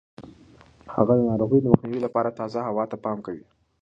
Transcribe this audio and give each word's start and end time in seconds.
هغه 0.95 1.13
د 1.17 1.21
ناروغیو 1.29 1.63
د 1.63 1.67
مخنیوي 1.73 2.01
لپاره 2.05 2.35
تازه 2.39 2.59
هوا 2.69 2.83
ته 2.91 2.97
پام 3.03 3.17
کوي. 3.25 3.43